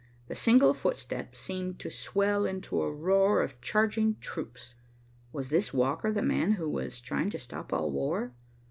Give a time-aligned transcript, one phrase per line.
[0.29, 4.73] The single footstep seemed to swell into a roar of charging troops.
[5.31, 8.33] Was this walker the man who was trying to stop all war?